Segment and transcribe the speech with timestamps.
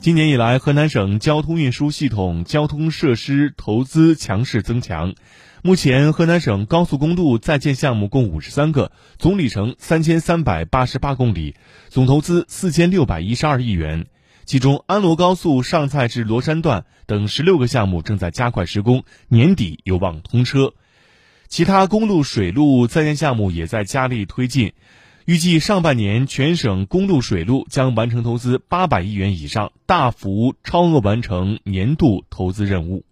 [0.00, 5.14] 今年以来，河南省交通运输系统交通设施投资强势增强。
[5.62, 11.54] 目前，河南省高速公路在建项目共五十三个，总里程三千三百八十八公里，
[11.88, 14.06] 总投资四千六百一十二亿元。
[14.44, 20.72] 其中，安罗高速上蔡至罗山段等十六个项目正在加快施工，年底有望通车。
[21.46, 24.72] 其他公路、水路在建项目也在加力推进。
[25.24, 33.04] 预计上半年全省公路、水路将完成投资八百亿元以上，大幅超额完成年度投资任务。